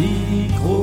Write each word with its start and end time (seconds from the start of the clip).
Micro. 0.00 0.79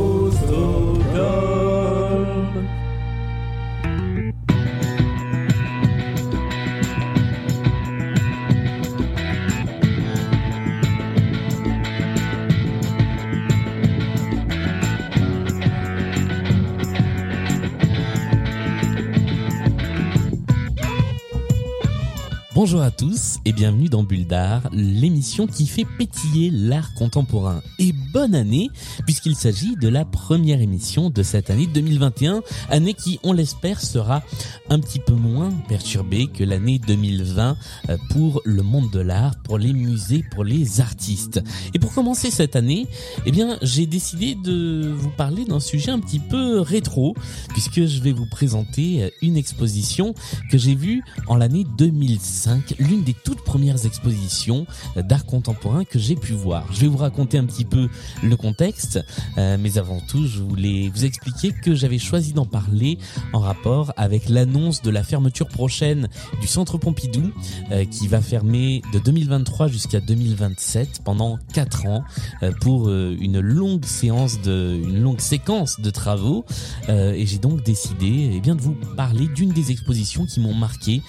Bonjour 22.59 22.81
à 22.81 22.89
tous 22.89 23.37
et 23.45 23.53
bienvenue 23.53 23.87
dans 23.87 24.01
Bulle 24.01 24.25
d'Art, 24.25 24.67
l'émission 24.73 25.45
qui 25.45 25.67
fait 25.67 25.85
pétiller 25.85 26.49
l'art 26.49 26.95
contemporain. 26.95 27.61
Et 27.77 27.93
bonne 27.93 28.33
année, 28.33 28.71
puisqu'il 29.05 29.35
s'agit 29.35 29.75
de 29.75 29.87
la 29.87 30.05
première 30.05 30.59
émission 30.59 31.11
de 31.11 31.21
cette 31.21 31.51
année 31.51 31.67
2021, 31.67 32.41
année 32.71 32.95
qui, 32.95 33.19
on 33.21 33.31
l'espère, 33.31 33.79
sera 33.79 34.23
un 34.71 34.79
petit 34.79 34.97
peu 34.97 35.13
moins 35.13 35.51
perturbée 35.69 36.25
que 36.25 36.43
l'année 36.43 36.79
2020 36.79 37.57
euh, 37.89 37.97
pour 38.09 38.41
le 38.43 38.63
monde 38.63 38.89
de 38.89 39.01
l'art, 39.01 39.35
pour 39.43 39.59
les 39.59 39.71
musées, 39.73 40.25
pour 40.31 40.43
les 40.43 40.81
artistes. 40.81 41.39
Et 41.75 41.79
pour 41.79 41.93
commencer 41.93 42.31
cette 42.31 42.55
année, 42.55 42.87
eh 43.27 43.31
bien, 43.31 43.59
j'ai 43.61 43.85
décidé 43.85 44.33
de 44.33 44.91
vous 44.97 45.11
parler 45.11 45.45
d'un 45.45 45.59
sujet 45.59 45.91
un 45.91 45.99
petit 45.99 46.19
peu 46.19 46.59
rétro, 46.59 47.13
puisque 47.49 47.85
je 47.85 48.01
vais 48.01 48.13
vous 48.13 48.25
présenter 48.25 49.03
euh, 49.03 49.09
une 49.21 49.37
exposition 49.37 50.15
que 50.49 50.57
j'ai 50.57 50.73
vue 50.73 51.03
en 51.27 51.35
l'année 51.35 51.63
2005 51.77 52.46
l'une 52.79 53.03
des 53.03 53.13
toutes 53.13 53.43
premières 53.43 53.85
expositions 53.85 54.65
d'art 54.95 55.25
contemporain 55.25 55.83
que 55.85 55.99
j'ai 55.99 56.15
pu 56.15 56.33
voir. 56.33 56.65
Je 56.71 56.81
vais 56.81 56.87
vous 56.87 56.97
raconter 56.97 57.37
un 57.37 57.45
petit 57.45 57.65
peu 57.65 57.89
le 58.23 58.35
contexte, 58.35 58.99
euh, 59.37 59.57
mais 59.59 59.77
avant 59.77 59.99
tout, 59.99 60.27
je 60.27 60.41
voulais 60.41 60.89
vous 60.93 61.05
expliquer 61.05 61.51
que 61.51 61.75
j'avais 61.75 61.99
choisi 61.99 62.33
d'en 62.33 62.45
parler 62.45 62.97
en 63.33 63.39
rapport 63.39 63.93
avec 63.97 64.29
l'annonce 64.29 64.81
de 64.81 64.89
la 64.89 65.03
fermeture 65.03 65.47
prochaine 65.47 66.07
du 66.41 66.47
Centre 66.47 66.77
Pompidou, 66.77 67.31
euh, 67.71 67.85
qui 67.85 68.07
va 68.07 68.21
fermer 68.21 68.81
de 68.93 68.99
2023 68.99 69.67
jusqu'à 69.67 69.99
2027 69.99 71.01
pendant 71.03 71.39
4 71.53 71.85
ans 71.87 72.03
euh, 72.43 72.51
pour 72.61 72.89
une 72.89 73.39
longue 73.39 73.85
séance 73.85 74.41
de, 74.41 74.79
une 74.83 75.01
longue 75.01 75.19
séquence 75.19 75.79
de 75.79 75.89
travaux. 75.89 76.45
et 76.89 77.25
j'ai 77.25 77.37
donc 77.37 77.63
décidé, 77.63 78.31
eh 78.33 78.39
bien, 78.39 78.55
de 78.55 78.61
vous 78.61 78.75
parler 78.95 79.27
d'une 79.27 79.51
des 79.51 79.71
expositions 79.71 80.25
qui 80.25 80.39
m'ont 80.39 80.53
marqué 80.53 81.01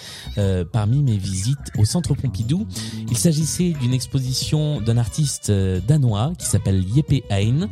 parmi 0.73 1.03
mes 1.03 1.17
visite 1.29 1.59
au 1.79 1.85
Centre 1.85 2.15
Pompidou. 2.15 2.67
Il 3.11 3.17
s'agissait 3.17 3.75
d'une 3.81 3.95
exposition 3.95 4.81
d'un 4.81 4.97
artiste 4.97 5.51
euh, 5.51 5.81
danois 5.87 6.33
qui 6.39 6.47
s'appelle 6.47 6.85
Jeppe 6.95 7.25
Hein 7.31 7.69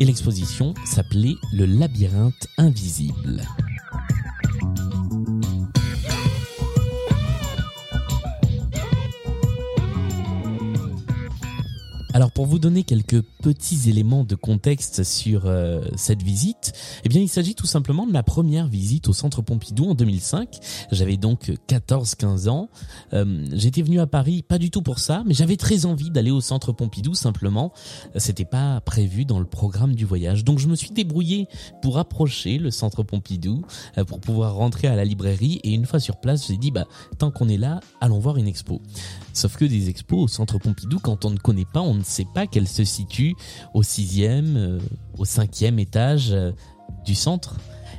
et 0.00 0.04
l'exposition 0.04 0.74
s'appelait 0.84 1.36
Le 1.52 1.66
labyrinthe 1.66 2.48
invisible. 2.58 3.42
Alors 12.16 12.32
pour 12.32 12.46
vous 12.46 12.58
donner 12.58 12.82
quelques 12.82 13.20
petits 13.42 13.90
éléments 13.90 14.24
de 14.24 14.36
contexte 14.36 15.04
sur 15.04 15.42
euh, 15.44 15.82
cette 15.96 16.22
visite, 16.22 16.72
eh 17.04 17.10
bien 17.10 17.20
il 17.20 17.28
s'agit 17.28 17.54
tout 17.54 17.66
simplement 17.66 18.06
de 18.06 18.10
ma 18.10 18.22
première 18.22 18.68
visite 18.68 19.08
au 19.08 19.12
Centre 19.12 19.42
Pompidou 19.42 19.90
en 19.90 19.94
2005. 19.94 20.48
J'avais 20.92 21.18
donc 21.18 21.52
14-15 21.68 22.48
ans. 22.48 22.70
Euh, 23.12 23.44
J'étais 23.52 23.82
venu 23.82 24.00
à 24.00 24.06
Paris 24.06 24.42
pas 24.42 24.56
du 24.56 24.70
tout 24.70 24.80
pour 24.80 24.98
ça, 24.98 25.24
mais 25.26 25.34
j'avais 25.34 25.58
très 25.58 25.84
envie 25.84 26.08
d'aller 26.08 26.30
au 26.30 26.40
Centre 26.40 26.72
Pompidou 26.72 27.12
simplement. 27.12 27.74
C'était 28.14 28.46
pas 28.46 28.80
prévu 28.80 29.26
dans 29.26 29.38
le 29.38 29.44
programme 29.44 29.94
du 29.94 30.06
voyage, 30.06 30.42
donc 30.42 30.58
je 30.58 30.68
me 30.68 30.74
suis 30.74 30.92
débrouillé 30.92 31.48
pour 31.82 31.98
approcher 31.98 32.56
le 32.56 32.70
Centre 32.70 33.02
Pompidou 33.02 33.60
euh, 33.98 34.04
pour 34.04 34.20
pouvoir 34.20 34.54
rentrer 34.54 34.88
à 34.88 34.96
la 34.96 35.04
librairie 35.04 35.60
et 35.64 35.74
une 35.74 35.84
fois 35.84 36.00
sur 36.00 36.16
place, 36.16 36.46
j'ai 36.46 36.56
dit 36.56 36.70
bah 36.70 36.86
tant 37.18 37.30
qu'on 37.30 37.50
est 37.50 37.58
là, 37.58 37.80
allons 38.00 38.20
voir 38.20 38.38
une 38.38 38.48
expo. 38.48 38.80
Sauf 39.34 39.58
que 39.58 39.66
des 39.66 39.90
expos 39.90 40.24
au 40.24 40.28
Centre 40.28 40.56
Pompidou, 40.58 40.98
quand 40.98 41.26
on 41.26 41.30
ne 41.30 41.36
connaît 41.36 41.66
pas, 41.70 41.82
on 41.82 41.92
ne 41.92 42.05
sait 42.06 42.26
pas 42.34 42.46
qu'elle 42.46 42.68
se 42.68 42.84
situe 42.84 43.34
au 43.74 43.82
sixième, 43.82 44.56
euh, 44.56 44.78
au 45.18 45.24
cinquième 45.24 45.78
étage 45.78 46.32
euh, 46.32 46.52
du 47.04 47.14
centre. 47.14 47.56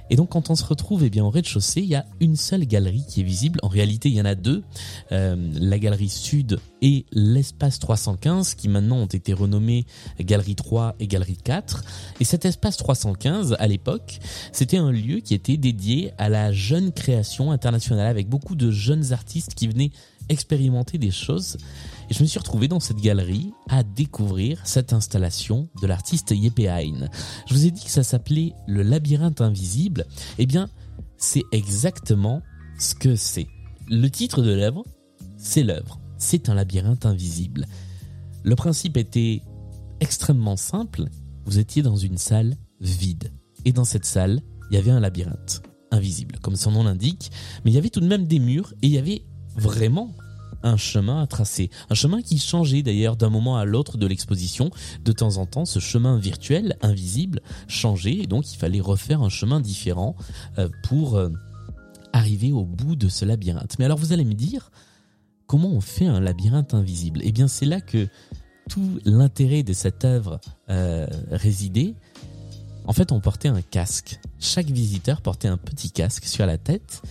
Et 0.10 0.16
donc 0.16 0.30
quand 0.30 0.50
on 0.50 0.56
se 0.56 0.64
retrouve 0.64 1.04
eh 1.04 1.10
bien 1.10 1.24
au 1.24 1.30
rez-de-chaussée, 1.30 1.82
il 1.82 1.88
y 1.88 1.96
a 1.96 2.06
une 2.20 2.36
seule 2.36 2.66
galerie 2.66 3.04
qui 3.08 3.22
est 3.22 3.24
visible. 3.24 3.60
En 3.64 3.68
réalité, 3.68 4.10
il 4.10 4.16
y 4.16 4.22
en 4.22 4.26
a 4.26 4.36
deux. 4.36 4.64
Euh, 5.12 5.36
la 5.54 5.80
galerie 5.80 6.10
sud 6.10 6.60
et 6.82 7.06
l'espace 7.12 7.80
315 7.80 8.56
qui 8.56 8.70
maintenant 8.70 8.98
ont 8.98 9.08
été 9.08 9.34
renommés 9.34 9.86
galerie 10.20 10.56
3 10.56 10.96
et 11.00 11.08
galerie 11.08 11.38
4. 11.38 11.84
Et 12.20 12.24
cet 12.24 12.46
espace 12.46 12.78
315 12.78 13.56
à 13.60 13.68
l'époque, 13.68 14.20
c'était 14.52 14.78
un 14.78 14.92
lieu 14.92 15.20
qui 15.20 15.34
était 15.34 15.58
dédié 15.58 16.12
à 16.18 16.30
la 16.30 16.52
jeune 16.52 16.92
création 16.92 17.52
internationale 17.52 18.08
avec 18.08 18.30
beaucoup 18.30 18.56
de 18.56 18.72
jeunes 18.72 19.12
artistes 19.12 19.56
qui 19.56 19.68
venaient 19.68 19.92
expérimenter 20.30 20.98
des 20.98 21.12
choses. 21.12 21.58
Et 22.10 22.14
je 22.14 22.22
me 22.22 22.28
suis 22.28 22.40
retrouvé 22.40 22.68
dans 22.68 22.80
cette 22.80 22.98
galerie 22.98 23.52
à 23.70 23.84
découvrir 23.84 24.66
cette 24.66 24.94
installation 24.94 25.70
de 25.82 25.88
l'artiste 25.88 26.32
Yeppe 26.32 26.60
Hein. 26.60 27.08
Je 27.48 27.54
vous 27.54 27.66
ai 27.66 27.72
dit 27.72 27.84
que 27.84 27.90
ça 27.90 28.04
s'appelait 28.04 28.54
le 28.68 28.84
labyrinthe 28.84 29.42
invisible. 29.42 30.06
Eh 30.38 30.46
bien, 30.46 30.70
c'est 31.18 31.44
exactement 31.52 32.42
ce 32.80 32.96
que 32.96 33.16
c'est. 33.16 33.48
Le 33.90 34.10
titre 34.10 34.42
de 34.42 34.52
l'œuvre, 34.52 34.86
c'est 35.38 35.64
l'œuvre. 35.64 36.00
C'est 36.18 36.50
un 36.50 36.56
labyrinthe 36.56 37.06
invisible. 37.06 37.66
Le 38.44 38.56
principe 38.56 38.98
était 38.98 39.42
extrêmement 40.00 40.58
simple. 40.58 41.06
Vous 41.46 41.60
étiez 41.60 41.82
dans 41.82 41.96
une 41.96 42.18
salle 42.18 42.56
vide. 42.80 43.32
Et 43.66 43.74
dans 43.74 43.86
cette 43.86 44.06
salle, 44.06 44.42
il 44.70 44.76
y 44.76 44.78
avait 44.78 44.92
un 44.92 45.00
labyrinthe 45.00 45.62
invisible, 45.92 46.38
comme 46.42 46.56
son 46.56 46.72
nom 46.72 46.84
l'indique. 46.84 47.32
Mais 47.64 47.72
il 47.72 47.74
y 47.74 47.78
avait 47.78 47.90
tout 47.90 48.00
de 48.00 48.08
même 48.08 48.28
des 48.28 48.40
murs 48.40 48.74
et 48.82 48.88
il 48.88 48.94
y 48.94 48.98
avait 48.98 49.24
vraiment 49.58 50.14
un 50.64 50.78
chemin 50.78 51.22
à 51.22 51.28
tracer. 51.28 51.70
Un 51.90 51.96
chemin 51.96 52.22
qui 52.22 52.38
changeait 52.40 52.82
d'ailleurs 52.82 53.16
d'un 53.16 53.30
moment 53.30 53.58
à 53.58 53.66
l'autre 53.66 53.98
de 53.98 54.08
l'exposition. 54.08 54.72
De 55.04 55.12
temps 55.12 55.38
en 55.38 55.46
temps, 55.46 55.66
ce 55.66 55.80
chemin 55.80 56.18
virtuel, 56.18 56.78
invisible, 56.82 57.42
changeait 57.68 58.16
et 58.16 58.28
donc 58.28 58.52
il 58.52 58.58
fallait 58.58 58.82
refaire 58.82 59.22
un 59.22 59.30
chemin 59.30 59.60
différent 59.60 60.16
euh, 60.58 60.70
pour 60.84 61.16
euh, 61.16 61.30
arriver 62.14 62.52
au 62.52 62.66
bout 62.66 62.96
de 62.96 63.10
ce 63.10 63.26
labyrinthe. 63.26 63.78
Mais 63.80 63.86
alors 63.86 63.98
vous 63.98 64.14
allez 64.14 64.26
me 64.26 64.34
dire, 64.34 64.72
comment 65.46 65.70
on 65.70 65.82
fait 65.82 66.08
un 66.08 66.20
labyrinthe 66.20 66.74
invisible? 66.74 67.22
Eh 67.24 67.32
bien 67.32 67.48
c'est 67.48 67.66
là 67.66 67.82
que 67.82 68.08
tout 68.70 69.00
l'intérêt 69.06 69.64
de 69.64 69.74
cette 69.74 70.04
œuvre 70.04 70.40
euh, 70.70 71.08
résidait. 71.32 71.96
En 72.88 72.94
fait, 72.94 73.12
on 73.12 73.20
portait 73.20 73.50
un 73.50 73.62
casque. 73.62 74.20
Chaque 74.40 74.68
visiteur 74.68 75.22
portait 75.22 75.50
un 75.50 75.58
petit 75.58 75.92
casque 75.92 76.26
sur 76.26 76.46
la 76.46 76.58
tête 76.58 77.02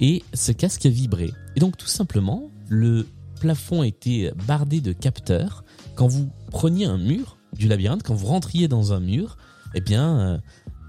et 0.00 0.22
ce 0.32 0.52
casque 0.52 0.86
vibrait. 0.86 1.32
Et 1.56 1.60
donc 1.60 1.76
tout 1.76 1.88
simplement, 1.88 2.50
le 2.68 3.06
plafond 3.40 3.82
était 3.82 4.32
bardé 4.46 4.80
de 4.80 4.92
capteurs. 4.92 5.64
Quand 5.96 6.06
vous 6.06 6.30
preniez 6.50 6.86
un 6.86 6.98
mur 6.98 7.36
du 7.52 7.68
labyrinthe, 7.68 8.02
quand 8.02 8.14
vous 8.14 8.26
rentriez 8.26 8.68
dans 8.68 8.92
un 8.92 9.00
mur, 9.00 9.36
eh 9.74 9.80
bien, 9.80 10.18
euh, 10.18 10.38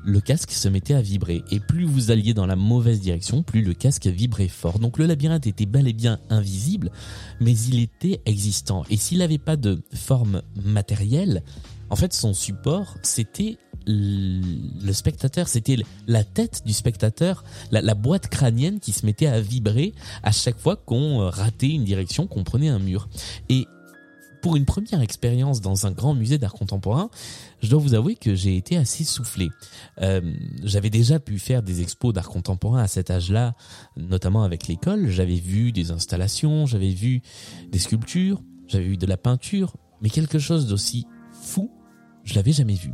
le 0.04 0.22
casque 0.22 0.52
se 0.52 0.70
mettait 0.70 0.94
à 0.94 1.02
vibrer. 1.02 1.44
Et 1.50 1.60
plus 1.60 1.86
vous 1.86 2.12
alliez 2.12 2.36
dans 2.36 2.46
la 2.46 2.56
mauvaise 2.56 3.02
direction, 3.02 3.42
plus 3.42 3.64
le 3.64 3.74
casque 3.74 4.06
vibrait 4.06 4.48
fort. 4.48 4.78
Donc 4.78 5.00
le 5.00 5.08
labyrinthe 5.08 5.48
était 5.48 5.66
bel 5.66 5.88
et 5.88 5.94
bien 5.94 6.20
invisible, 6.30 6.92
mais 7.40 7.58
il 7.58 7.80
était 7.80 8.22
existant. 8.26 8.84
Et 8.92 8.98
s'il 8.98 9.18
n'avait 9.20 9.40
pas 9.40 9.58
de 9.58 9.82
forme 9.94 10.44
matérielle, 10.64 11.44
en 11.90 11.96
fait, 11.96 12.14
son 12.14 12.34
support, 12.34 12.98
c'était 13.02 13.58
le 13.88 14.94
spectateur, 14.94 15.48
c'était 15.48 15.78
la 16.08 16.24
tête 16.24 16.64
du 16.66 16.74
spectateur, 16.74 17.44
la, 17.72 17.96
boîte 17.96 18.28
crânienne 18.28 18.80
qui 18.80 18.92
se 18.92 19.06
mettait 19.06 19.28
à 19.28 19.40
vibrer 19.40 19.94
à 20.24 20.32
chaque 20.32 20.60
fois 20.60 20.76
qu'on 20.76 21.22
euh, 21.22 21.30
ratait 21.30 21.70
une 21.70 21.84
direction, 21.84 22.28
qu'on 22.28 22.44
prenait 22.44 22.70
un 22.70 22.80
mur. 22.80 23.08
Et 23.50 23.68
pour 24.42 24.56
une 24.56 24.66
première 24.66 25.02
expérience 25.02 25.62
dans 25.62 25.88
un 25.88 25.92
grand 25.92 26.14
musée 26.14 26.38
d'art 26.38 26.54
contemporain, 26.54 27.10
je 27.64 27.70
dois 27.70 27.80
vous 27.80 27.96
avouer 27.96 28.16
que 28.16 28.36
j'ai 28.36 28.58
été 28.58 28.78
assez 28.78 29.04
soufflé. 29.04 29.50
Euh, 30.02 30.22
j'avais 30.64 30.92
déjà 30.92 31.20
pu 31.20 31.40
faire 31.40 31.64
des 31.64 31.82
expos 31.82 32.14
d'art 32.14 32.30
contemporain 32.30 32.84
à 32.84 32.88
cet 32.88 33.10
âge-là, 33.10 33.56
notamment 33.98 34.44
avec 34.44 34.68
l'école. 34.68 35.10
J'avais 35.10 35.40
vu 35.40 35.72
des 35.72 35.90
installations, 35.92 36.68
j'avais 36.68 36.92
vu 36.92 37.22
des 37.72 37.80
sculptures, 37.80 38.42
j'avais 38.68 38.86
vu 38.86 38.98
de 38.98 39.06
la 39.08 39.18
peinture, 39.18 39.74
mais 40.02 40.10
quelque 40.10 40.38
chose 40.38 40.68
d'aussi 40.68 41.08
fou, 41.32 41.72
je 42.24 42.36
l'avais 42.36 42.52
jamais 42.52 42.76
vu. 42.76 42.92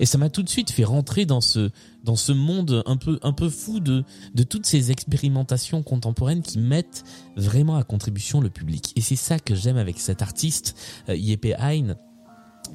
Et 0.00 0.06
ça 0.06 0.18
m'a 0.18 0.30
tout 0.30 0.42
de 0.42 0.48
suite 0.48 0.70
fait 0.70 0.84
rentrer 0.84 1.26
dans 1.26 1.40
ce 1.40 1.70
dans 2.04 2.16
ce 2.16 2.32
monde 2.32 2.82
un 2.86 2.96
peu 2.96 3.18
un 3.22 3.32
peu 3.32 3.48
fou 3.48 3.80
de 3.80 4.04
de 4.34 4.42
toutes 4.42 4.66
ces 4.66 4.90
expérimentations 4.90 5.82
contemporaines 5.82 6.42
qui 6.42 6.58
mettent 6.58 7.04
vraiment 7.36 7.76
à 7.76 7.84
contribution 7.84 8.40
le 8.40 8.50
public. 8.50 8.92
Et 8.96 9.00
c'est 9.00 9.16
ça 9.16 9.38
que 9.38 9.54
j'aime 9.54 9.76
avec 9.76 9.98
cet 9.98 10.22
artiste 10.22 10.76
euh, 11.08 11.16
Jeppe 11.16 11.54
Hein 11.58 11.94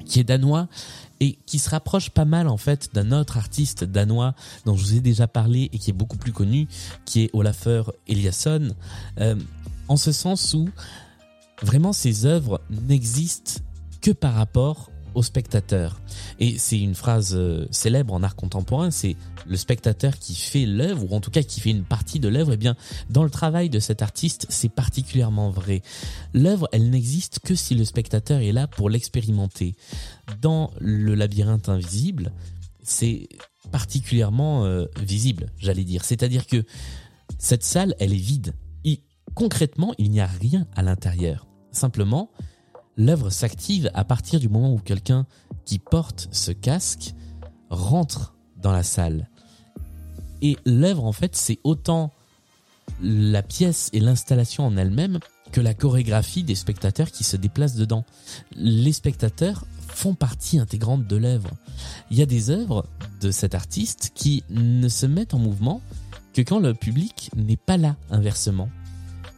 qui 0.04 0.20
est 0.20 0.24
danois 0.24 0.68
et 1.20 1.38
qui 1.46 1.58
se 1.58 1.70
rapproche 1.70 2.10
pas 2.10 2.24
mal 2.24 2.48
en 2.48 2.56
fait 2.56 2.90
d'un 2.94 3.12
autre 3.12 3.36
artiste 3.36 3.84
danois 3.84 4.34
dont 4.64 4.76
je 4.76 4.84
vous 4.84 4.94
ai 4.96 5.00
déjà 5.00 5.26
parlé 5.26 5.68
et 5.72 5.78
qui 5.78 5.90
est 5.90 5.94
beaucoup 5.94 6.16
plus 6.16 6.32
connu, 6.32 6.68
qui 7.04 7.24
est 7.24 7.30
Olafur 7.32 7.92
Eliasson, 8.06 8.74
euh, 9.18 9.34
en 9.88 9.96
ce 9.96 10.12
sens 10.12 10.54
où 10.54 10.68
vraiment 11.62 11.92
ses 11.92 12.26
œuvres 12.26 12.60
n'existent 12.70 13.60
que 14.00 14.12
par 14.12 14.34
rapport 14.34 14.90
au 15.14 15.22
spectateur. 15.22 16.00
Et 16.38 16.58
c'est 16.58 16.78
une 16.78 16.94
phrase 16.94 17.34
euh, 17.34 17.66
célèbre 17.70 18.14
en 18.14 18.22
art 18.22 18.36
contemporain, 18.36 18.90
c'est 18.90 19.16
le 19.46 19.56
spectateur 19.56 20.18
qui 20.18 20.34
fait 20.34 20.66
l'œuvre, 20.66 21.10
ou 21.10 21.14
en 21.14 21.20
tout 21.20 21.30
cas 21.30 21.42
qui 21.42 21.60
fait 21.60 21.70
une 21.70 21.84
partie 21.84 22.20
de 22.20 22.28
l'œuvre, 22.28 22.52
et 22.52 22.54
eh 22.54 22.58
bien 22.58 22.76
dans 23.10 23.24
le 23.24 23.30
travail 23.30 23.70
de 23.70 23.78
cet 23.78 24.02
artiste, 24.02 24.46
c'est 24.48 24.68
particulièrement 24.68 25.50
vrai. 25.50 25.82
L'œuvre, 26.34 26.68
elle 26.72 26.90
n'existe 26.90 27.40
que 27.40 27.54
si 27.54 27.74
le 27.74 27.84
spectateur 27.84 28.40
est 28.40 28.52
là 28.52 28.66
pour 28.66 28.90
l'expérimenter. 28.90 29.74
Dans 30.40 30.70
le 30.80 31.14
labyrinthe 31.14 31.68
invisible, 31.68 32.32
c'est 32.82 33.28
particulièrement 33.70 34.64
euh, 34.64 34.86
visible, 35.00 35.52
j'allais 35.58 35.84
dire. 35.84 36.04
C'est-à-dire 36.04 36.46
que 36.46 36.64
cette 37.38 37.64
salle, 37.64 37.94
elle 37.98 38.12
est 38.12 38.16
vide. 38.16 38.54
Et 38.84 39.02
concrètement, 39.34 39.94
il 39.98 40.10
n'y 40.10 40.20
a 40.20 40.26
rien 40.26 40.66
à 40.74 40.82
l'intérieur. 40.82 41.46
Simplement, 41.72 42.30
l'œuvre 42.98 43.30
s'active 43.30 43.90
à 43.94 44.04
partir 44.04 44.40
du 44.40 44.50
moment 44.50 44.74
où 44.74 44.78
quelqu'un 44.78 45.24
qui 45.64 45.78
porte 45.78 46.28
ce 46.32 46.52
casque 46.52 47.14
rentre 47.70 48.34
dans 48.60 48.72
la 48.72 48.82
salle. 48.82 49.30
Et 50.42 50.56
l'œuvre, 50.66 51.04
en 51.04 51.12
fait, 51.12 51.34
c'est 51.34 51.60
autant 51.64 52.12
la 53.00 53.42
pièce 53.42 53.88
et 53.92 54.00
l'installation 54.00 54.66
en 54.66 54.76
elle-même 54.76 55.20
que 55.52 55.60
la 55.60 55.74
chorégraphie 55.74 56.42
des 56.42 56.54
spectateurs 56.54 57.10
qui 57.10 57.24
se 57.24 57.36
déplacent 57.36 57.74
dedans. 57.74 58.04
Les 58.54 58.92
spectateurs 58.92 59.64
font 59.88 60.14
partie 60.14 60.58
intégrante 60.58 61.06
de 61.06 61.16
l'œuvre. 61.16 61.50
Il 62.10 62.18
y 62.18 62.22
a 62.22 62.26
des 62.26 62.50
œuvres 62.50 62.84
de 63.20 63.30
cet 63.30 63.54
artiste 63.54 64.12
qui 64.14 64.44
ne 64.50 64.88
se 64.88 65.06
mettent 65.06 65.34
en 65.34 65.38
mouvement 65.38 65.80
que 66.34 66.42
quand 66.42 66.58
le 66.58 66.74
public 66.74 67.30
n'est 67.36 67.56
pas 67.56 67.76
là, 67.76 67.96
inversement. 68.10 68.68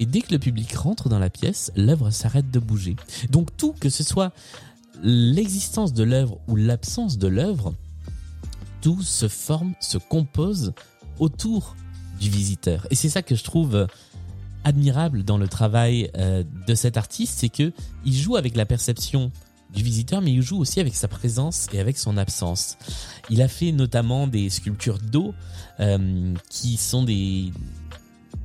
Et 0.00 0.06
dès 0.06 0.22
que 0.22 0.32
le 0.32 0.38
public 0.38 0.72
rentre 0.74 1.08
dans 1.08 1.18
la 1.18 1.30
pièce, 1.30 1.70
l'œuvre 1.76 2.10
s'arrête 2.10 2.50
de 2.50 2.58
bouger. 2.58 2.96
Donc 3.30 3.56
tout, 3.56 3.74
que 3.78 3.90
ce 3.90 4.02
soit 4.02 4.32
l'existence 5.02 5.92
de 5.92 6.02
l'œuvre 6.02 6.38
ou 6.48 6.56
l'absence 6.56 7.18
de 7.18 7.28
l'œuvre, 7.28 7.74
tout 8.80 9.02
se 9.02 9.28
forme, 9.28 9.74
se 9.80 9.98
compose 9.98 10.72
autour 11.18 11.76
du 12.18 12.30
visiteur. 12.30 12.86
Et 12.90 12.94
c'est 12.94 13.10
ça 13.10 13.22
que 13.22 13.34
je 13.34 13.44
trouve 13.44 13.86
admirable 14.64 15.22
dans 15.22 15.38
le 15.38 15.48
travail 15.48 16.10
euh, 16.16 16.44
de 16.66 16.74
cet 16.74 16.96
artiste, 16.96 17.38
c'est 17.38 17.48
que 17.48 17.72
il 18.04 18.14
joue 18.14 18.36
avec 18.36 18.56
la 18.56 18.66
perception 18.66 19.30
du 19.72 19.82
visiteur, 19.82 20.20
mais 20.20 20.32
il 20.32 20.42
joue 20.42 20.58
aussi 20.58 20.80
avec 20.80 20.94
sa 20.96 21.08
présence 21.08 21.68
et 21.72 21.78
avec 21.78 21.96
son 21.96 22.16
absence. 22.16 22.76
Il 23.30 23.40
a 23.40 23.48
fait 23.48 23.72
notamment 23.72 24.26
des 24.26 24.50
sculptures 24.50 24.98
d'eau 24.98 25.34
euh, 25.78 26.34
qui 26.48 26.76
sont 26.76 27.04
des 27.04 27.52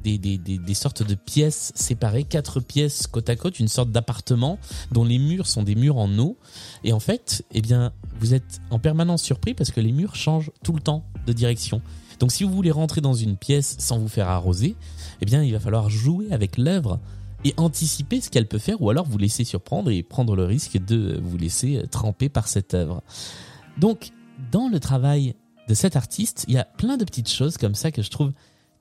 des, 0.05 0.73
sortes 0.73 1.03
de 1.03 1.15
pièces 1.15 1.71
séparées, 1.75 2.23
quatre 2.23 2.59
pièces 2.59 3.07
côte 3.07 3.29
à 3.29 3.35
côte, 3.35 3.59
une 3.59 3.67
sorte 3.67 3.91
d'appartement 3.91 4.59
dont 4.91 5.03
les 5.03 5.17
murs 5.17 5.47
sont 5.47 5.63
des 5.63 5.75
murs 5.75 5.97
en 5.97 6.17
eau. 6.19 6.37
Et 6.83 6.93
en 6.93 6.99
fait, 6.99 7.43
eh 7.51 7.61
bien, 7.61 7.91
vous 8.19 8.33
êtes 8.33 8.61
en 8.69 8.79
permanence 8.79 9.23
surpris 9.23 9.53
parce 9.53 9.71
que 9.71 9.81
les 9.81 9.91
murs 9.91 10.15
changent 10.15 10.51
tout 10.63 10.73
le 10.73 10.81
temps 10.81 11.03
de 11.25 11.33
direction. 11.33 11.81
Donc 12.19 12.31
si 12.31 12.43
vous 12.43 12.51
voulez 12.51 12.71
rentrer 12.71 13.01
dans 13.01 13.13
une 13.13 13.35
pièce 13.35 13.75
sans 13.79 13.97
vous 13.97 14.07
faire 14.07 14.29
arroser, 14.29 14.75
eh 15.21 15.25
bien, 15.25 15.43
il 15.43 15.51
va 15.51 15.59
falloir 15.59 15.89
jouer 15.89 16.27
avec 16.31 16.57
l'œuvre 16.57 16.99
et 17.43 17.53
anticiper 17.57 18.21
ce 18.21 18.29
qu'elle 18.29 18.47
peut 18.47 18.57
faire 18.59 18.81
ou 18.81 18.89
alors 18.89 19.05
vous 19.05 19.17
laisser 19.17 19.43
surprendre 19.43 19.91
et 19.91 20.01
prendre 20.03 20.35
le 20.35 20.45
risque 20.45 20.77
de 20.77 21.19
vous 21.21 21.37
laisser 21.37 21.83
tremper 21.91 22.29
par 22.29 22.47
cette 22.47 22.73
œuvre. 22.73 23.01
Donc, 23.77 24.11
dans 24.51 24.67
le 24.67 24.79
travail 24.79 25.35
de 25.67 25.73
cet 25.73 25.95
artiste, 25.95 26.45
il 26.47 26.55
y 26.55 26.57
a 26.57 26.65
plein 26.65 26.97
de 26.97 27.05
petites 27.05 27.29
choses 27.29 27.57
comme 27.57 27.75
ça 27.75 27.91
que 27.91 28.01
je 28.01 28.09
trouve 28.09 28.31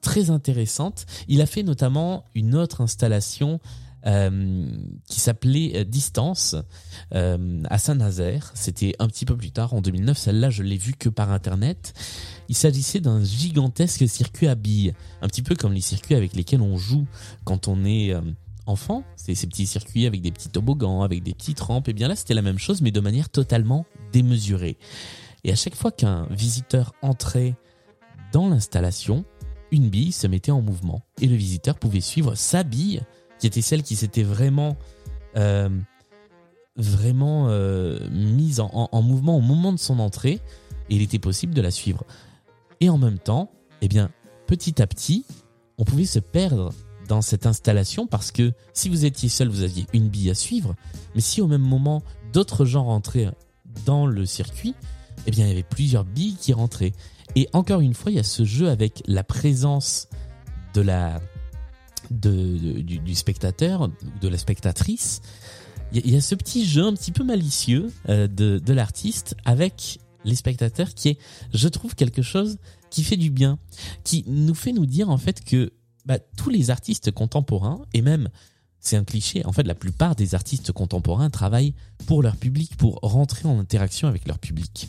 très 0.04 0.30
intéressantes. 0.30 1.06
Il 1.26 1.40
a 1.40 1.46
fait 1.46 1.64
notamment 1.64 2.26
une 2.36 2.54
autre 2.54 2.80
installation 2.80 3.58
euh, 4.06 4.66
qui 5.08 5.18
s'appelait 5.18 5.72
euh, 5.76 5.84
Distance 5.84 6.56
euh, 7.14 7.62
à 7.70 7.78
Saint-Nazaire. 7.78 8.52
C'était 8.54 8.94
un 8.98 9.08
petit 9.08 9.24
peu 9.24 9.34
plus 9.34 9.50
tard, 9.50 9.72
en 9.72 9.80
2009. 9.80 10.16
Celle-là, 10.18 10.50
je 10.50 10.62
l'ai 10.62 10.76
vue 10.76 10.92
que 10.92 11.08
par 11.08 11.32
Internet. 11.32 11.94
Il 12.50 12.54
s'agissait 12.54 13.00
d'un 13.00 13.24
gigantesque 13.24 14.06
circuit 14.06 14.46
à 14.46 14.54
billes, 14.54 14.92
un 15.22 15.26
petit 15.26 15.40
peu 15.40 15.54
comme 15.54 15.72
les 15.72 15.80
circuits 15.80 16.14
avec 16.14 16.34
lesquels 16.34 16.60
on 16.60 16.76
joue 16.76 17.06
quand 17.44 17.66
on 17.66 17.86
est 17.86 18.14
enfant. 18.66 19.04
C'est 19.16 19.34
ces 19.34 19.46
petits 19.46 19.66
circuits 19.66 20.04
avec 20.04 20.20
des 20.20 20.32
petits 20.32 20.50
toboggans, 20.50 21.00
avec 21.00 21.22
des 21.22 21.32
petites 21.32 21.60
rampes. 21.60 21.88
Et 21.88 21.94
bien 21.94 22.08
là, 22.08 22.14
c'était 22.14 22.34
la 22.34 22.42
même 22.42 22.58
chose, 22.58 22.82
mais 22.82 22.90
de 22.90 23.00
manière 23.00 23.30
totalement 23.30 23.86
démesurée. 24.12 24.76
Et 25.44 25.52
à 25.52 25.56
chaque 25.56 25.74
fois 25.74 25.90
qu'un 25.90 26.26
visiteur 26.30 26.92
entrait 27.00 27.56
dans 28.34 28.48
l'installation, 28.48 29.24
une 29.74 29.88
bille 29.88 30.12
se 30.12 30.26
mettait 30.26 30.52
en 30.52 30.62
mouvement 30.62 31.02
et 31.20 31.26
le 31.26 31.34
visiteur 31.34 31.78
pouvait 31.78 32.00
suivre 32.00 32.34
sa 32.36 32.62
bille 32.62 33.02
qui 33.38 33.46
était 33.46 33.60
celle 33.60 33.82
qui 33.82 33.96
s'était 33.96 34.22
vraiment 34.22 34.76
euh, 35.36 35.68
euh, 36.78 38.08
mise 38.10 38.60
en, 38.60 39.02
mouvement 39.02 39.36
au 39.36 39.40
moment 39.40 39.72
de 39.72 39.78
son 39.78 39.98
entrée 39.98 40.40
et 40.88 40.96
il 40.96 41.02
était 41.02 41.18
possible 41.18 41.54
de 41.54 41.60
la 41.60 41.70
suivre. 41.70 42.04
Et 42.80 42.88
en 42.88 42.98
même 42.98 43.18
temps, 43.18 43.50
eh 43.80 43.88
bien, 43.88 44.10
petit 44.46 44.80
à 44.80 44.86
petit, 44.86 45.26
on 45.78 45.84
pouvait 45.84 46.06
se 46.06 46.20
perdre 46.20 46.72
dans 47.08 47.20
cette 47.20 47.46
installation 47.46 48.06
parce 48.06 48.30
que 48.30 48.52
si 48.72 48.88
vous 48.88 49.04
étiez 49.04 49.28
seul, 49.28 49.48
vous 49.48 49.62
aviez 49.62 49.86
une 49.92 50.08
bille 50.08 50.30
à 50.30 50.34
suivre, 50.34 50.74
mais 51.14 51.20
si 51.20 51.40
au 51.40 51.48
même 51.48 51.62
moment 51.62 52.02
d'autres 52.32 52.64
gens 52.64 52.84
rentraient 52.84 53.30
dans 53.84 54.06
le 54.06 54.24
circuit, 54.24 54.74
eh 55.26 55.30
bien, 55.30 55.46
il 55.46 55.48
y 55.48 55.52
avait 55.52 55.62
plusieurs 55.62 56.04
billes 56.04 56.36
qui 56.36 56.52
rentraient. 56.52 56.92
Et 57.36 57.48
encore 57.52 57.80
une 57.80 57.94
fois, 57.94 58.10
il 58.10 58.16
y 58.16 58.20
a 58.20 58.24
ce 58.24 58.44
jeu 58.44 58.68
avec 58.68 59.02
la 59.06 59.24
présence 59.24 60.08
de 60.74 60.80
la 60.80 61.20
de, 62.10 62.80
du, 62.80 63.14
spectateur, 63.14 63.88
de 64.20 64.28
la 64.28 64.36
spectatrice, 64.36 65.22
il 65.92 66.10
y, 66.10 66.16
a 66.16 66.20
ce 66.20 66.34
petit 66.34 66.66
jeu 66.66 66.82
un 66.82 66.92
petit 66.92 67.12
peu 67.12 67.24
malicieux 67.24 67.92
euh, 68.08 68.26
de, 68.26 68.58
de 68.58 68.72
l'artiste 68.72 69.36
avec 69.44 70.00
les 70.24 70.34
spectateurs 70.34 70.92
qui 70.94 71.10
est, 71.10 71.18
je 71.52 71.68
trouve, 71.68 71.94
quelque 71.94 72.22
chose 72.22 72.58
qui 72.90 73.04
fait 73.04 73.16
du 73.16 73.30
bien, 73.30 73.58
qui 74.02 74.24
nous 74.26 74.54
fait 74.54 74.72
nous 74.72 74.86
dire 74.86 75.08
en 75.08 75.18
fait 75.18 75.44
que 75.44 75.72
bah, 76.04 76.18
tous 76.18 76.50
les 76.50 76.70
artistes 76.70 77.10
contemporains, 77.10 77.82
et 77.94 78.02
même, 78.02 78.28
c'est 78.84 78.96
un 78.96 79.04
cliché, 79.04 79.44
en 79.46 79.52
fait, 79.52 79.62
la 79.62 79.74
plupart 79.74 80.14
des 80.14 80.34
artistes 80.34 80.70
contemporains 80.70 81.30
travaillent 81.30 81.74
pour 82.06 82.22
leur 82.22 82.36
public, 82.36 82.76
pour 82.76 82.98
rentrer 83.02 83.48
en 83.48 83.58
interaction 83.58 84.08
avec 84.08 84.28
leur 84.28 84.38
public. 84.38 84.88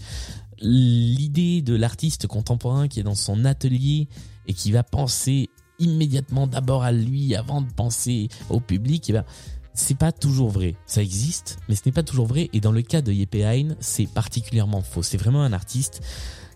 L'idée 0.59 1.61
de 1.61 1.75
l'artiste 1.75 2.27
contemporain 2.27 2.89
qui 2.89 2.99
est 2.99 3.03
dans 3.03 3.15
son 3.15 3.45
atelier 3.45 4.09
et 4.47 4.53
qui 4.53 4.73
va 4.73 4.83
penser 4.83 5.49
immédiatement 5.79 6.45
d'abord 6.45 6.83
à 6.83 6.91
lui 6.91 7.35
avant 7.35 7.61
de 7.61 7.71
penser 7.71 8.27
au 8.49 8.59
public, 8.59 9.09
eh 9.09 9.13
ben, 9.13 9.25
c'est 9.73 9.97
pas 9.97 10.11
toujours 10.11 10.49
vrai. 10.49 10.75
Ça 10.85 11.01
existe, 11.01 11.57
mais 11.69 11.75
ce 11.75 11.83
n'est 11.85 11.91
pas 11.93 12.03
toujours 12.03 12.27
vrai. 12.27 12.49
Et 12.51 12.59
dans 12.59 12.73
le 12.73 12.81
cas 12.81 13.01
de 13.01 13.13
Yeppe 13.13 13.35
Hein, 13.35 13.75
c'est 13.79 14.07
particulièrement 14.07 14.81
faux. 14.81 15.03
C'est 15.03 15.17
vraiment 15.17 15.43
un 15.43 15.53
artiste 15.53 16.01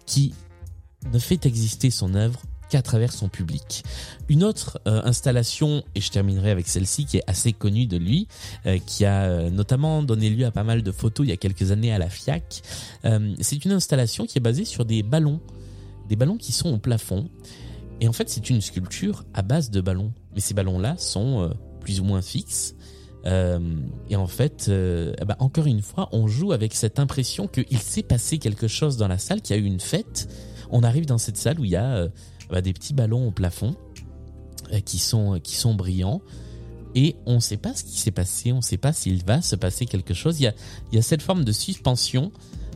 qui 0.05 0.33
ne 1.11 1.19
fait 1.19 1.45
exister 1.45 1.89
son 1.89 2.15
œuvre 2.15 2.41
qu'à 2.69 2.81
travers 2.81 3.11
son 3.11 3.29
public. 3.29 3.83
Une 4.29 4.43
autre 4.43 4.79
euh, 4.87 5.01
installation, 5.03 5.83
et 5.95 6.01
je 6.01 6.09
terminerai 6.09 6.51
avec 6.51 6.67
celle-ci 6.67 7.05
qui 7.05 7.17
est 7.17 7.23
assez 7.27 7.53
connue 7.53 7.85
de 7.85 7.97
lui, 7.97 8.27
euh, 8.65 8.77
qui 8.85 9.05
a 9.05 9.23
euh, 9.23 9.49
notamment 9.49 10.03
donné 10.03 10.29
lieu 10.29 10.45
à 10.45 10.51
pas 10.51 10.63
mal 10.63 10.83
de 10.83 10.91
photos 10.91 11.25
il 11.25 11.29
y 11.29 11.33
a 11.33 11.37
quelques 11.37 11.71
années 11.71 11.91
à 11.93 11.97
la 11.97 12.09
FIAC, 12.09 12.61
c'est 13.41 13.65
une 13.65 13.71
installation 13.71 14.25
qui 14.25 14.37
est 14.37 14.41
basée 14.41 14.65
sur 14.65 14.85
des 14.85 15.03
ballons, 15.03 15.39
des 16.07 16.15
ballons 16.15 16.37
qui 16.37 16.51
sont 16.51 16.73
au 16.73 16.77
plafond 16.77 17.29
et 18.01 18.07
en 18.07 18.13
fait, 18.13 18.29
c'est 18.29 18.49
une 18.49 18.61
sculpture 18.61 19.25
à 19.33 19.41
base 19.41 19.71
de 19.71 19.81
ballons. 19.81 20.13
Mais 20.33 20.39
ces 20.39 20.53
ballons-là 20.53 20.95
sont 20.97 21.53
plus 21.81 21.99
ou 21.99 22.05
moins 22.05 22.21
fixes. 22.21 22.75
Et 23.25 24.15
en 24.15 24.27
fait, 24.27 24.67
euh, 24.69 25.13
bah, 25.25 25.35
encore 25.39 25.67
une 25.67 25.81
fois, 25.81 26.09
on 26.11 26.27
joue 26.27 26.51
avec 26.51 26.73
cette 26.73 26.99
impression 26.99 27.47
qu'il 27.47 27.79
s'est 27.79 28.03
passé 28.03 28.37
quelque 28.37 28.67
chose 28.67 28.97
dans 28.97 29.07
la 29.07 29.17
salle, 29.17 29.41
qu'il 29.41 29.55
y 29.55 29.59
a 29.59 29.61
eu 29.61 29.65
une 29.65 29.79
fête. 29.79 30.29
On 30.71 30.83
arrive 30.83 31.05
dans 31.05 31.17
cette 31.17 31.37
salle 31.37 31.59
où 31.59 31.65
il 31.65 31.71
y 31.71 31.75
a 31.75 32.07
bah, 32.49 32.61
des 32.61 32.73
petits 32.73 32.93
ballons 32.93 33.27
au 33.27 33.31
plafond 33.31 33.75
qui 34.85 34.99
sont 34.99 35.39
qui 35.41 35.55
sont 35.55 35.73
brillants 35.73 36.21
et 36.95 37.15
on 37.25 37.35
ne 37.35 37.39
sait 37.39 37.57
pas 37.57 37.73
ce 37.75 37.83
qui 37.83 37.97
s'est 37.97 38.11
passé, 38.11 38.51
on 38.51 38.57
ne 38.57 38.61
sait 38.61 38.77
pas 38.77 38.93
s'il 38.93 39.23
va 39.23 39.41
se 39.41 39.55
passer 39.55 39.85
quelque 39.85 40.13
chose. 40.13 40.39
Il 40.39 40.43
y 40.43 40.47
a, 40.47 40.53
il 40.91 40.95
y 40.95 40.99
a 40.99 41.01
cette 41.01 41.21
forme 41.21 41.43
de 41.43 41.51
suspension 41.51 42.31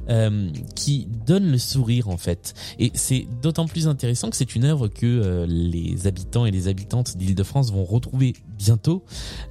euh, 0.10 0.50
qui 0.76 1.08
donne 1.26 1.52
le 1.52 1.58
sourire 1.58 2.10
en 2.10 2.18
fait. 2.18 2.54
Et 2.80 2.92
c'est 2.94 3.28
d'autant 3.42 3.68
plus 3.68 3.88
intéressant 3.88 4.30
que 4.30 4.36
c'est 4.36 4.56
une 4.56 4.66
œuvre 4.66 4.88
que 4.88 5.06
euh, 5.06 5.46
les 5.48 6.08
habitants 6.08 6.46
et 6.46 6.52
les 6.52 6.68
habitantes 6.68 7.18
d'Île-de-France 7.18 7.72
vont 7.72 7.86
retrouver 7.86 8.34
bientôt, 8.58 9.04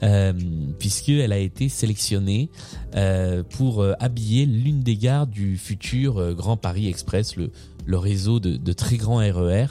euh, 0.02 0.32
puisqu'elle 0.78 1.32
a 1.32 1.38
été 1.38 1.68
sélectionnée 1.68 2.50
euh, 2.94 3.42
pour 3.42 3.84
habiller 4.00 4.46
l'une 4.46 4.80
des 4.80 4.96
gares 4.96 5.26
du 5.26 5.56
futur 5.56 6.34
Grand 6.34 6.56
Paris 6.56 6.88
Express, 6.88 7.36
le, 7.36 7.50
réseau 7.98 8.40
de, 8.40 8.72
très 8.72 8.96
grands 8.96 9.18
RER. 9.18 9.66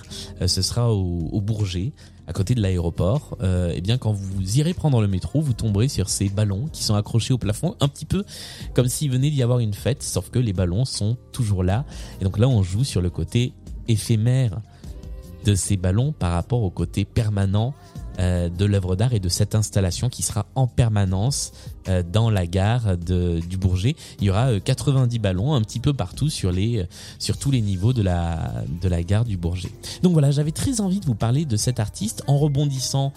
ce 0.45 0.61
sera 0.61 0.93
au 0.93 1.41
Bourget 1.41 1.93
à 2.31 2.33
côté 2.33 2.55
de 2.55 2.61
l'aéroport, 2.61 3.37
euh, 3.41 3.73
eh 3.75 3.81
bien 3.81 3.97
quand 3.97 4.13
vous 4.13 4.57
irez 4.57 4.73
prendre 4.73 5.01
le 5.01 5.09
métro, 5.09 5.41
vous 5.41 5.51
tomberez 5.51 5.89
sur 5.89 6.07
ces 6.07 6.29
ballons 6.29 6.69
qui 6.71 6.81
sont 6.81 6.95
accrochés 6.95 7.33
au 7.33 7.37
plafond, 7.37 7.75
un 7.81 7.89
petit 7.89 8.05
peu 8.05 8.23
comme 8.73 8.87
s'il 8.87 9.11
venait 9.11 9.29
d'y 9.29 9.43
avoir 9.43 9.59
une 9.59 9.73
fête, 9.73 10.01
sauf 10.01 10.29
que 10.29 10.39
les 10.39 10.53
ballons 10.53 10.85
sont 10.85 11.17
toujours 11.33 11.61
là. 11.61 11.83
Et 12.21 12.23
donc 12.23 12.39
là, 12.39 12.47
on 12.47 12.63
joue 12.63 12.85
sur 12.85 13.01
le 13.01 13.09
côté 13.09 13.51
éphémère 13.89 14.61
de 15.43 15.55
ces 15.55 15.75
ballons 15.75 16.13
par 16.13 16.31
rapport 16.31 16.63
au 16.63 16.69
côté 16.69 17.03
permanent 17.03 17.73
de 18.19 18.65
l'œuvre 18.65 18.95
d'art 18.95 19.13
et 19.13 19.19
de 19.19 19.29
cette 19.29 19.55
installation 19.55 20.09
qui 20.09 20.21
sera 20.21 20.45
en 20.55 20.67
permanence 20.67 21.53
euh, 21.87 22.03
dans 22.03 22.29
la 22.29 22.45
gare 22.45 22.95
de, 22.95 23.39
du 23.39 23.57
Bourget. 23.57 23.95
Il 24.19 24.25
y 24.25 24.29
aura 24.29 24.59
90 24.59 25.17
ballons 25.17 25.55
un 25.55 25.61
petit 25.61 25.79
peu 25.79 25.93
partout 25.93 26.29
sur 26.29 26.51
les 26.51 26.85
sur 27.17 27.37
tous 27.37 27.49
les 27.49 27.61
niveaux 27.61 27.93
de 27.93 28.03
la 28.03 28.63
de 28.81 28.87
la 28.87 29.01
gare 29.01 29.25
du 29.25 29.37
Bourget. 29.37 29.71
Donc 30.03 30.13
voilà, 30.13 30.29
j'avais 30.29 30.51
très 30.51 30.79
envie 30.79 30.99
de 30.99 31.05
vous 31.05 31.15
parler 31.15 31.45
de 31.45 31.57
cet 31.57 31.79
artiste 31.79 32.23
en 32.27 32.37
rebondissant 32.37 33.13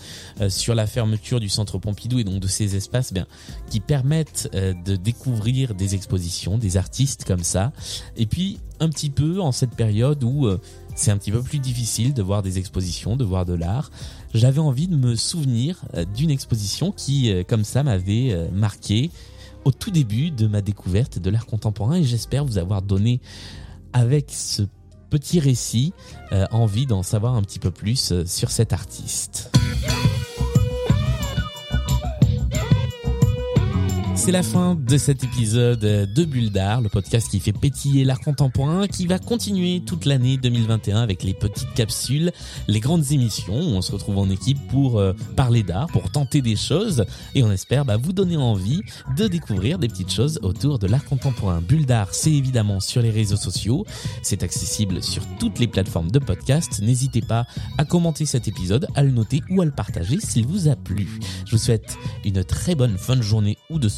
sur 0.49 0.75
la 0.75 0.87
fermeture 0.87 1.41
du 1.41 1.51
centre 1.51 1.79
Pompidou 1.79 2.19
et 2.19 2.25
donc 2.25 2.41
de 2.41 2.49
ces 2.49 2.75
espaces 2.77 3.13
bien 3.13 3.27
qui 3.69 3.81
permettent 3.81 4.51
de 4.53 4.97
découvrir 4.97 5.75
des 5.75 5.95
expositions, 5.95 6.57
des 6.57 6.77
artistes 6.77 7.25
comme 7.25 7.45
ça. 7.45 7.73
Et 8.17 8.27
puis 8.27 8.61
un 8.81 8.89
petit 8.89 9.11
peu 9.11 9.41
en 9.41 9.53
cette 9.53 9.75
période 9.75 10.23
où 10.25 10.49
c'est 10.95 11.11
un 11.11 11.19
petit 11.19 11.33
peu 11.33 11.43
plus 11.43 11.59
difficile 11.59 12.15
de 12.15 12.23
voir 12.23 12.43
des 12.43 12.59
expositions, 12.59 13.17
de 13.17 13.25
voir 13.25 13.45
de 13.45 13.55
l'art. 13.55 13.91
J'avais 14.35 14.59
envie 14.59 14.89
de 14.89 14.97
me 14.97 15.15
souvenir 15.15 15.81
euh, 15.95 16.05
d'une 16.05 16.31
exposition 16.31 16.91
qui, 16.91 17.31
euh, 17.31 17.45
comme 17.47 17.63
ça, 17.63 17.85
m'avait 17.85 18.33
euh, 18.33 18.49
marqué 18.51 19.13
au 19.65 19.71
tout 19.71 19.93
début 19.93 20.33
de 20.33 20.49
ma 20.49 20.61
découverte 20.61 21.21
de 21.21 21.31
l'art 21.31 21.47
contemporain 21.47 21.95
et 21.95 22.05
j'espère 22.05 22.45
vous 22.45 22.59
avoir 22.59 22.83
donné 22.83 23.21
avec 23.93 24.27
ce 24.31 24.63
petit 25.09 25.39
récit 25.39 25.95
envie 26.51 26.85
d'en 26.85 27.03
savoir 27.03 27.35
un 27.35 27.43
petit 27.43 27.61
peu 27.61 27.71
plus 27.71 28.13
sur 28.27 28.51
cet 28.51 28.73
artiste. 28.75 29.51
C'est 34.25 34.33
la 34.33 34.43
fin 34.43 34.75
de 34.75 34.97
cet 34.97 35.23
épisode 35.23 35.81
de 35.81 36.25
Bulle 36.25 36.51
le 36.55 36.89
podcast 36.89 37.29
qui 37.31 37.41
fait 37.41 37.53
pétiller 37.53 38.07
l'art 38.07 38.21
contemporain, 38.21 38.87
qui 38.87 39.07
va 39.07 39.19
continuer 39.19 39.83
toute 39.85 40.07
l'année 40.07 40.39
2021 40.39 41.03
avec 41.03 41.23
les 41.25 41.35
petites 41.35 41.75
capsules, 41.75 42.33
les 42.67 42.81
grandes 42.81 43.13
émissions 43.13 43.55
où 43.55 43.75
on 43.75 43.83
se 43.83 43.93
retrouve 43.93 44.17
en 44.17 44.31
équipe 44.31 44.57
pour 44.69 44.99
euh, 44.99 45.13
parler 45.37 45.63
d'art, 45.63 45.89
pour 45.89 46.11
tenter 46.11 46.41
des 46.41 46.57
choses 46.57 47.05
et 47.35 47.43
on 47.43 47.53
espère 47.53 47.85
bah, 47.85 47.99
vous 47.99 48.15
donner 48.15 48.39
envie 48.39 48.81
de 49.15 49.29
découvrir 49.29 49.79
des 49.79 49.89
petites 49.89 50.11
choses 50.11 50.41
autour 50.43 50.79
de 50.79 50.87
l'art 50.87 51.05
contemporain. 51.05 51.61
Bulle 51.61 51.85
c'est 52.13 52.33
évidemment 52.33 52.81
sur 52.81 53.03
les 53.03 53.11
réseaux 53.11 53.37
sociaux, 53.37 53.85
c'est 54.23 54.43
accessible 54.43 55.03
sur 55.03 55.23
toutes 55.39 55.59
les 55.59 55.67
plateformes 55.67 56.11
de 56.11 56.19
podcast. 56.19 56.81
N'hésitez 56.81 57.21
pas 57.21 57.45
à 57.77 57.85
commenter 57.85 58.25
cet 58.25 58.49
épisode, 58.49 58.87
à 58.95 59.03
le 59.03 59.11
noter 59.11 59.43
ou 59.51 59.61
à 59.61 59.67
le 59.67 59.71
partager 59.71 60.19
s'il 60.19 60.47
vous 60.47 60.69
a 60.69 60.77
plu. 60.77 61.21
Je 61.45 61.51
vous 61.51 61.63
souhaite 61.63 61.99
une 62.25 62.43
très 62.43 62.75
bonne 62.75 62.97
fin 62.97 63.17
de 63.17 63.23
journée 63.23 63.59
ou 63.69 63.79
de 63.79 63.91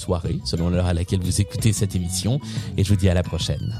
selon 0.45 0.71
l'heure 0.71 0.87
à 0.87 0.95
laquelle 0.95 1.21
vous 1.21 1.41
écoutez 1.41 1.73
cette 1.73 1.95
émission, 1.95 2.41
et 2.77 2.85
je 2.85 2.91
vous 2.91 2.97
dis 2.97 3.09
à 3.09 3.15
la 3.15 3.23
prochaine. 3.23 3.75